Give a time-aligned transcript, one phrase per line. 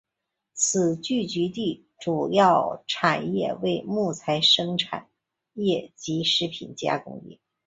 [0.55, 5.07] 此聚居地主要的产业为木材生产
[5.53, 7.39] 业及食品加工业。